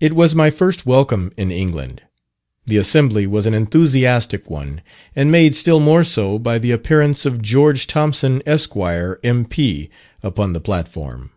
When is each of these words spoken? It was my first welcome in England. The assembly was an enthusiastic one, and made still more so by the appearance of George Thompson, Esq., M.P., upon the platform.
It 0.00 0.14
was 0.14 0.34
my 0.34 0.48
first 0.50 0.86
welcome 0.86 1.30
in 1.36 1.50
England. 1.50 2.00
The 2.64 2.78
assembly 2.78 3.26
was 3.26 3.44
an 3.44 3.52
enthusiastic 3.52 4.48
one, 4.48 4.80
and 5.14 5.30
made 5.30 5.54
still 5.54 5.78
more 5.78 6.04
so 6.04 6.38
by 6.38 6.56
the 6.58 6.70
appearance 6.70 7.26
of 7.26 7.42
George 7.42 7.86
Thompson, 7.86 8.42
Esq., 8.46 8.74
M.P., 8.78 9.90
upon 10.22 10.54
the 10.54 10.60
platform. 10.62 11.32